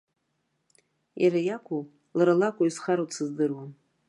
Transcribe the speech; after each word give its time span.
Иара 1.23 1.39
иакәу, 1.47 1.83
лара 2.17 2.39
лакәу 2.39 2.65
изхароу 2.69 3.07
дсыздыруам. 3.09 3.71